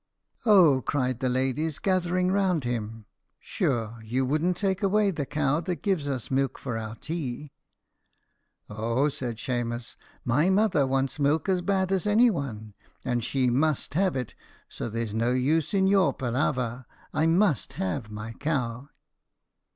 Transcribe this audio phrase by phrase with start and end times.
[0.47, 3.05] "Oh!" cried the ladies, gathering round him,
[3.39, 7.51] "sure you wouldn't take away the cow that gives us milk for our tea?"
[8.67, 9.95] "Oh!" said Shemus,
[10.25, 12.73] "my mother wants milk as bad as anyone,
[13.05, 14.33] and she must have it;
[14.67, 18.89] so there is no use in your palaver I must have my cow."